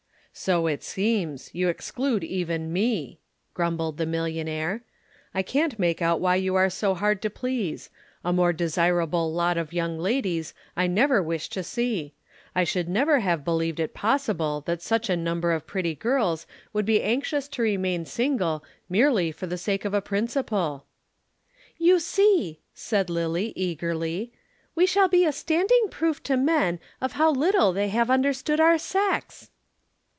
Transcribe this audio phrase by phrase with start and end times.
[0.33, 1.49] "So it seems.
[1.53, 3.19] You exclude even me,"
[3.53, 4.81] grumbled the millionaire.
[5.35, 7.89] "I can't make out why you are so hard to please.
[8.23, 12.13] A more desirable lot of young ladies I never wish to see.
[12.55, 16.85] I should never have believed it possible that such a number of pretty girls would
[16.85, 20.85] be anxious to remain single merely for the sake of a principle."
[21.77, 24.31] "You see!" said Lillie eagerly,
[24.75, 28.77] "we shall be a standing proof to men of how little they have understood our
[28.77, 29.49] sex."